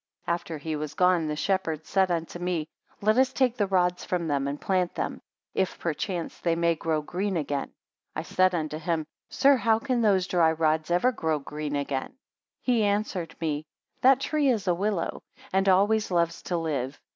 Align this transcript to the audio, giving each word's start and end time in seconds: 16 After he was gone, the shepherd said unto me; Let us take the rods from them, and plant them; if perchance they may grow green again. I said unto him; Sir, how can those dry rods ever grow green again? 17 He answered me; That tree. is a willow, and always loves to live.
16 0.25 0.33
After 0.33 0.57
he 0.57 0.75
was 0.75 0.95
gone, 0.95 1.27
the 1.27 1.35
shepherd 1.35 1.85
said 1.85 2.09
unto 2.09 2.39
me; 2.39 2.67
Let 3.01 3.19
us 3.19 3.31
take 3.31 3.55
the 3.55 3.67
rods 3.67 4.03
from 4.03 4.27
them, 4.27 4.47
and 4.47 4.59
plant 4.59 4.95
them; 4.95 5.21
if 5.53 5.77
perchance 5.77 6.39
they 6.39 6.55
may 6.55 6.73
grow 6.73 7.03
green 7.03 7.37
again. 7.37 7.71
I 8.15 8.23
said 8.23 8.55
unto 8.55 8.79
him; 8.79 9.05
Sir, 9.29 9.57
how 9.57 9.77
can 9.77 10.01
those 10.01 10.25
dry 10.25 10.53
rods 10.53 10.89
ever 10.89 11.11
grow 11.11 11.37
green 11.37 11.75
again? 11.75 12.13
17 12.63 12.63
He 12.63 12.83
answered 12.83 13.35
me; 13.39 13.67
That 14.01 14.19
tree. 14.19 14.49
is 14.49 14.67
a 14.67 14.73
willow, 14.73 15.21
and 15.53 15.69
always 15.69 16.09
loves 16.09 16.41
to 16.49 16.57
live. 16.57 16.99